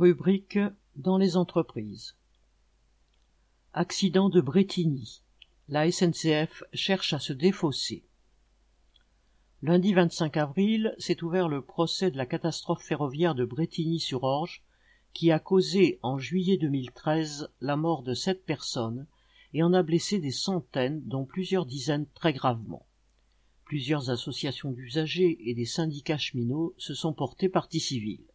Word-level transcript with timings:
Rubrique 0.00 0.58
dans 0.96 1.18
les 1.18 1.36
entreprises. 1.36 2.16
Accident 3.74 4.30
de 4.30 4.40
Bretigny. 4.40 5.20
La 5.68 5.92
SNCF 5.92 6.62
cherche 6.72 7.12
à 7.12 7.18
se 7.18 7.34
défausser. 7.34 8.06
Lundi 9.60 9.92
25 9.92 10.38
avril 10.38 10.94
s'est 10.96 11.22
ouvert 11.22 11.50
le 11.50 11.60
procès 11.60 12.10
de 12.10 12.16
la 12.16 12.24
catastrophe 12.24 12.82
ferroviaire 12.82 13.34
de 13.34 13.44
Bretigny-sur-Orge 13.44 14.62
qui 15.12 15.30
a 15.32 15.38
causé 15.38 15.98
en 16.02 16.16
juillet 16.16 16.56
2013 16.56 17.50
la 17.60 17.76
mort 17.76 18.02
de 18.02 18.14
sept 18.14 18.46
personnes 18.46 19.06
et 19.52 19.62
en 19.62 19.74
a 19.74 19.82
blessé 19.82 20.18
des 20.18 20.30
centaines, 20.30 21.02
dont 21.04 21.26
plusieurs 21.26 21.66
dizaines 21.66 22.06
très 22.14 22.32
gravement. 22.32 22.86
Plusieurs 23.66 24.08
associations 24.08 24.72
d'usagers 24.72 25.36
et 25.44 25.52
des 25.52 25.66
syndicats 25.66 26.16
cheminots 26.16 26.74
se 26.78 26.94
sont 26.94 27.12
portés 27.12 27.50
partie 27.50 27.80
civile. 27.80 28.29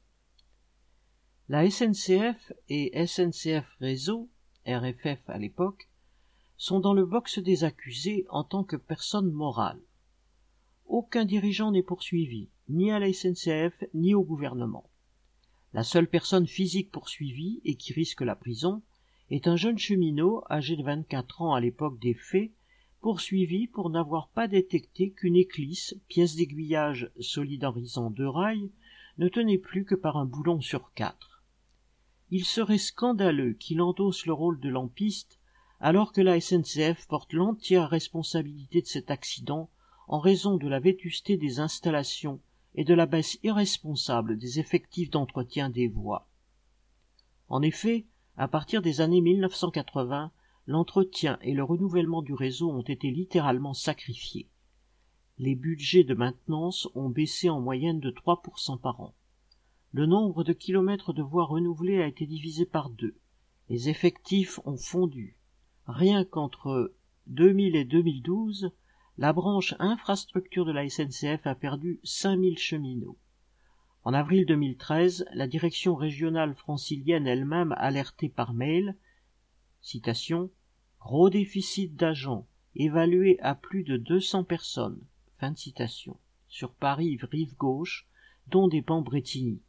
La 1.47 1.69
SNCF 1.69 2.53
et 2.69 3.05
SNCF 3.05 3.67
Réseau, 3.79 4.31
RFF 4.65 5.19
à 5.27 5.37
l'époque, 5.37 5.87
sont 6.57 6.79
dans 6.79 6.95
le 6.95 7.05
box 7.05 7.37
des 7.37 7.63
accusés 7.63 8.25
en 8.29 8.43
tant 8.43 8.63
que 8.63 8.75
personne 8.75 9.29
morale. 9.29 9.79
Aucun 10.87 11.23
dirigeant 11.23 11.69
n'est 11.69 11.83
poursuivi, 11.83 12.49
ni 12.67 12.91
à 12.91 12.97
la 12.97 13.13
SNCF 13.13 13.83
ni 13.93 14.15
au 14.15 14.23
gouvernement. 14.23 14.89
La 15.71 15.83
seule 15.83 16.07
personne 16.07 16.47
physique 16.47 16.89
poursuivie 16.89 17.61
et 17.63 17.75
qui 17.75 17.93
risque 17.93 18.21
la 18.21 18.35
prison 18.35 18.81
est 19.29 19.47
un 19.47 19.55
jeune 19.55 19.77
cheminot 19.77 20.43
âgé 20.49 20.75
de 20.75 20.81
24 20.83 21.43
ans 21.43 21.53
à 21.53 21.61
l'époque 21.61 21.99
des 21.99 22.15
faits, 22.15 22.49
poursuivi 23.01 23.67
pour 23.67 23.91
n'avoir 23.91 24.29
pas 24.29 24.47
détecté 24.47 25.11
qu'une 25.11 25.35
éclisse, 25.35 25.95
pièce 26.07 26.37
d'aiguillage 26.37 27.11
solidarisant 27.19 28.09
deux 28.09 28.27
rails, 28.27 28.71
ne 29.19 29.27
tenait 29.27 29.59
plus 29.59 29.85
que 29.85 29.93
par 29.93 30.17
un 30.17 30.25
boulon 30.25 30.59
sur 30.59 30.91
quatre 30.93 31.34
il 32.31 32.45
serait 32.45 32.77
scandaleux 32.77 33.53
qu'il 33.53 33.81
endosse 33.81 34.25
le 34.25 34.33
rôle 34.33 34.59
de 34.59 34.69
lampiste 34.69 35.39
alors 35.79 36.11
que 36.11 36.21
la 36.21 36.39
SNCF 36.39 37.07
porte 37.07 37.33
l'entière 37.33 37.89
responsabilité 37.89 38.81
de 38.81 38.87
cet 38.87 39.11
accident 39.11 39.69
en 40.07 40.19
raison 40.19 40.57
de 40.57 40.67
la 40.67 40.79
vétusté 40.79 41.37
des 41.37 41.59
installations 41.59 42.41
et 42.75 42.83
de 42.83 42.93
la 42.93 43.05
baisse 43.05 43.37
irresponsable 43.43 44.37
des 44.37 44.59
effectifs 44.59 45.09
d'entretien 45.09 45.69
des 45.69 45.87
voies. 45.87 46.27
En 47.47 47.61
effet, 47.61 48.05
à 48.37 48.47
partir 48.47 48.81
des 48.81 49.01
années 49.01 49.21
1980, 49.21 50.31
l'entretien 50.67 51.37
et 51.41 51.53
le 51.53 51.63
renouvellement 51.63 52.21
du 52.21 52.33
réseau 52.33 52.71
ont 52.71 52.81
été 52.81 53.11
littéralement 53.11 53.73
sacrifiés. 53.73 54.49
Les 55.37 55.55
budgets 55.55 56.03
de 56.03 56.13
maintenance 56.13 56.87
ont 56.95 57.09
baissé 57.09 57.49
en 57.49 57.59
moyenne 57.59 57.99
de 57.99 58.11
3% 58.11 58.79
par 58.79 58.99
an 59.01 59.13
le 59.95 60.05
nombre 60.05 60.43
de 60.43 60.51
kilomètres 60.51 61.13
de 61.13 61.21
voies 61.21 61.45
renouvelées 61.45 62.03
a 62.03 62.07
été 62.07 62.25
divisé 62.25 62.65
par 62.65 62.89
deux. 62.89 63.15
Les 63.69 63.87
effectifs 63.87 64.59
ont 64.65 64.75
fondu. 64.75 65.37
Rien 65.87 66.25
qu'entre 66.25 66.93
2000 67.27 67.77
et 67.77 67.85
2012, 67.85 68.73
la 69.17 69.31
branche 69.31 69.73
infrastructure 69.79 70.65
de 70.65 70.73
la 70.73 70.89
SNCF 70.89 71.47
a 71.47 71.55
perdu 71.55 72.01
5000 72.03 72.57
cheminots. 72.57 73.17
En 74.03 74.13
avril 74.13 74.45
2013, 74.45 75.27
la 75.31 75.47
direction 75.47 75.95
régionale 75.95 76.55
francilienne 76.55 77.25
elle-même 77.25 77.73
alertait 77.77 78.27
par 78.27 78.53
mail, 78.53 78.97
citation, 79.79 80.51
gros 80.99 81.29
déficit 81.29 81.95
d'agents, 81.95 82.47
évalué 82.75 83.39
à 83.39 83.55
plus 83.55 83.85
de 83.85 83.95
200 83.95 84.43
personnes, 84.43 84.99
fin 85.39 85.55
citation, 85.55 86.17
sur 86.49 86.73
Paris 86.73 87.17
rive 87.31 87.55
gauche, 87.55 88.09
dont 88.47 88.67
dépend 88.67 89.01
Bretigny 89.01 89.61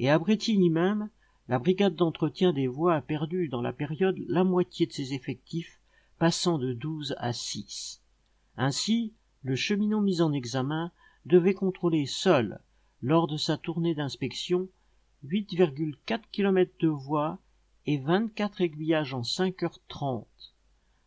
et 0.00 0.08
à 0.08 0.18
Bretigny 0.18 0.70
même, 0.70 1.10
la 1.46 1.58
brigade 1.58 1.94
d'entretien 1.94 2.54
des 2.54 2.66
voies 2.66 2.94
a 2.94 3.02
perdu 3.02 3.48
dans 3.48 3.60
la 3.60 3.74
période 3.74 4.16
la 4.28 4.44
moitié 4.44 4.86
de 4.86 4.92
ses 4.92 5.12
effectifs, 5.12 5.78
passant 6.18 6.56
de 6.56 6.72
douze 6.72 7.14
à 7.18 7.34
six. 7.34 8.00
Ainsi, 8.56 9.12
le 9.42 9.56
cheminot 9.56 10.00
mis 10.00 10.22
en 10.22 10.32
examen 10.32 10.90
devait 11.26 11.52
contrôler 11.52 12.06
seul, 12.06 12.62
lors 13.02 13.26
de 13.26 13.36
sa 13.36 13.58
tournée 13.58 13.94
d'inspection, 13.94 14.70
8,4 15.26 16.22
km 16.32 16.72
de 16.80 16.88
voies 16.88 17.38
et 17.84 17.98
24 17.98 18.62
aiguillages 18.62 19.12
en 19.12 19.22
5 19.22 19.62
heures 19.64 19.80
30. 19.88 20.26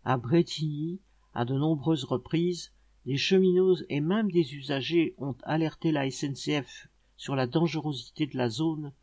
À 0.06 0.18
Bretigny, 0.18 1.00
à 1.34 1.46
de 1.46 1.56
nombreuses 1.56 2.04
reprises, 2.04 2.72
des 3.08 3.18
cheminots 3.18 3.82
et 3.90 4.02
même 4.02 4.30
des 4.30 4.54
usagers 4.54 5.16
ont 5.18 5.36
alerté 5.46 5.92
la 5.92 6.12
SNCF 6.12 6.90
sur 7.16 7.36
la 7.36 7.48
dangerosité 7.48 8.28
de 8.28 8.38
la 8.38 8.50
zone 8.50 8.94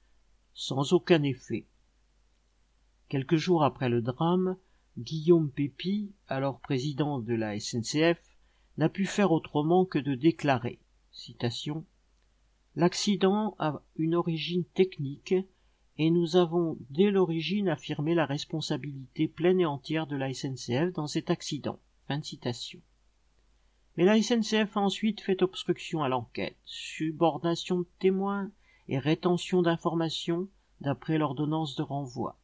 sans 0.54 0.92
aucun 0.92 1.22
effet. 1.22 1.66
Quelques 3.08 3.36
jours 3.36 3.64
après 3.64 3.88
le 3.88 4.02
drame, 4.02 4.56
Guillaume 4.98 5.50
Pépi, 5.50 6.12
alors 6.28 6.60
président 6.60 7.18
de 7.18 7.34
la 7.34 7.58
SNCF, 7.58 8.20
n'a 8.76 8.88
pu 8.88 9.06
faire 9.06 9.32
autrement 9.32 9.84
que 9.84 9.98
de 9.98 10.14
déclarer 10.14 10.78
L'accident 12.76 13.56
a 13.58 13.82
une 13.96 14.14
origine 14.14 14.64
technique 14.64 15.34
et 15.98 16.10
nous 16.10 16.36
avons 16.36 16.78
dès 16.88 17.10
l'origine 17.10 17.68
affirmé 17.68 18.14
la 18.14 18.26
responsabilité 18.26 19.28
pleine 19.28 19.60
et 19.60 19.66
entière 19.66 20.06
de 20.06 20.16
la 20.16 20.32
SNCF 20.32 20.92
dans 20.94 21.06
cet 21.06 21.30
accident. 21.30 21.78
Mais 23.96 24.04
la 24.04 24.20
SNCF 24.20 24.76
a 24.76 24.80
ensuite 24.80 25.20
fait 25.20 25.42
obstruction 25.42 26.02
à 26.02 26.08
l'enquête, 26.08 26.56
subordination 26.64 27.80
de 27.80 27.86
témoins 27.98 28.50
et 28.88 28.98
rétention 28.98 29.62
d'informations 29.62 30.48
d'après 30.80 31.18
l'ordonnance 31.18 31.76
de 31.76 31.82
renvoi. 31.82 32.38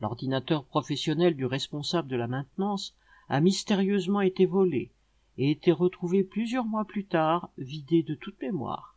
L'ordinateur 0.00 0.64
professionnel 0.64 1.34
du 1.34 1.46
responsable 1.46 2.08
de 2.08 2.16
la 2.16 2.26
maintenance 2.26 2.94
a 3.28 3.40
mystérieusement 3.40 4.20
été 4.20 4.44
volé 4.44 4.90
et 5.38 5.50
été 5.50 5.72
retrouvé 5.72 6.22
plusieurs 6.24 6.64
mois 6.64 6.84
plus 6.84 7.06
tard 7.06 7.50
vidé 7.58 8.02
de 8.02 8.14
toute 8.14 8.40
mémoire. 8.40 8.96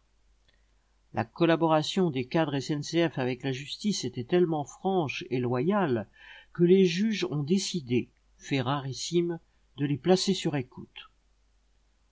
La 1.13 1.23
collaboration 1.23 2.11
des 2.11 2.25
cadres 2.25 2.59
SNCF 2.59 3.17
avec 3.17 3.43
la 3.43 3.51
justice 3.51 4.03
était 4.03 4.23
tellement 4.23 4.63
franche 4.63 5.23
et 5.29 5.39
loyale 5.39 6.07
que 6.53 6.63
les 6.63 6.85
juges 6.85 7.25
ont 7.31 7.43
décidé, 7.43 8.09
fait 8.37 8.61
rarissime, 8.61 9.39
de 9.77 9.85
les 9.85 9.97
placer 9.97 10.33
sur 10.33 10.55
écoute. 10.55 11.08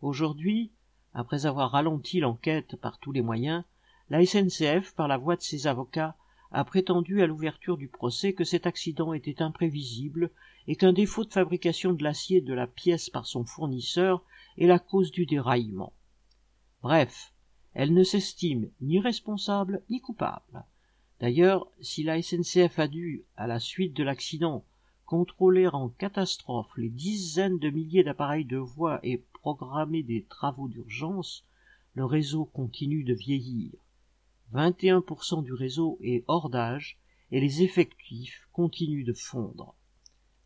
Aujourd'hui, 0.02 0.72
après 1.13 1.46
avoir 1.46 1.72
ralenti 1.72 2.19
l'enquête 2.19 2.75
par 2.75 3.00
tous 3.00 3.12
les 3.12 3.22
moyens, 3.22 3.63
la 4.09 4.25
SNCF, 4.25 4.94
par 4.94 5.08
la 5.08 5.18
voix 5.18 5.35
de 5.35 5.41
ses 5.41 5.68
avocats, 5.68 6.16
a 6.52 6.63
prétendu 6.63 7.22
à 7.22 7.28
l'ouverture 7.28 7.78
du 7.78 7.88
procès 7.88 8.34
que 8.34 8.44
cet 8.44 8.68
accident 8.68 9.13
était 9.13 9.41
imprévisible 9.41 10.31
et 10.68 10.75
qu'un 10.75 10.94
défaut 10.94 11.25
de 11.25 11.34
fabrication 11.34 11.94
de 11.94 12.03
l'acier 12.03 12.41
de 12.41 12.53
la 12.53 12.68
pièce 12.68 13.09
par 13.09 13.25
son 13.25 13.44
fournisseur 13.44 14.24
est 14.57 14.68
la 14.68 14.80
cause 14.80 15.12
du 15.12 15.25
déraillement. 15.25 15.94
Bref, 16.81 17.34
elle 17.74 17.94
ne 17.94 18.03
s'estime 18.03 18.69
ni 18.81 19.00
responsable 19.00 19.84
ni 19.90 20.00
coupable. 20.00 20.63
D'ailleurs, 21.19 21.68
si 21.81 22.03
la 22.03 22.22
SNCF 22.22 22.80
a 22.80 22.88
dû, 22.88 23.25
à 23.36 23.47
la 23.47 23.59
suite 23.59 23.94
de 23.94 24.03
l'accident, 24.03 24.63
contrôler 25.07 25.68
en 25.68 25.88
catastrophe 25.88 26.69
les 26.75 26.90
dizaines 26.90 27.59
de 27.59 27.69
milliers 27.69 28.03
d'appareils 28.03 28.45
de 28.45 28.57
voie 28.57 29.00
et 29.03 29.23
programmer 29.34 30.03
des 30.03 30.25
travaux 30.25 30.68
d'urgence, 30.68 31.47
le 31.94 32.03
réseau 32.03 32.44
continue 32.44 33.06
de 33.06 33.13
vieillir. 33.13 33.72
21% 34.53 35.44
du 35.44 35.53
réseau 35.53 35.97
est 36.01 36.25
hors 36.28 36.50
d'âge 36.50 37.00
et 37.31 37.40
les 37.40 37.63
effectifs 37.63 38.47
continuent 38.51 39.06
de 39.06 39.13
fondre. 39.13 39.75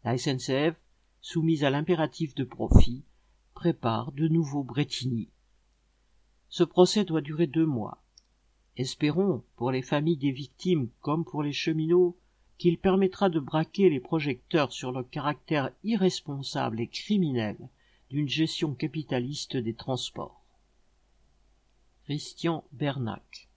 La 0.03 0.15
SNCF, 0.17 0.75
soumise 1.21 1.63
à 1.63 1.71
l'impératif 1.71 2.35
de 2.35 2.43
profit, 2.43 3.03
prépare 3.55 4.11
de 4.11 4.27
nouveaux 4.27 4.63
Bretigny. 4.63 5.29
Ce 6.49 6.63
procès 6.63 7.03
doit 7.03 7.21
durer 7.21 7.47
deux 7.47 7.65
mois. 7.65 8.03
Espérons, 8.77 9.43
pour 9.55 9.71
les 9.71 9.81
familles 9.81 10.17
des 10.17 10.31
victimes 10.31 10.89
comme 10.99 11.25
pour 11.25 11.41
les 11.41 11.51
cheminots, 11.51 12.15
qu'il 12.61 12.77
permettra 12.77 13.29
de 13.29 13.39
braquer 13.39 13.89
les 13.89 13.99
projecteurs 13.99 14.71
sur 14.71 14.91
le 14.91 15.01
caractère 15.01 15.71
irresponsable 15.83 16.79
et 16.79 16.85
criminel 16.85 17.57
d'une 18.11 18.29
gestion 18.29 18.75
capitaliste 18.75 19.57
des 19.57 19.73
transports. 19.73 20.45
Christian 22.03 22.63
Bernac 22.71 23.49